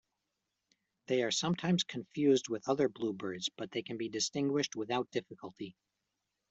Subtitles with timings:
[1.05, 5.75] They are sometimes confused with other bluebirds, but they can be distinguished without difficulty.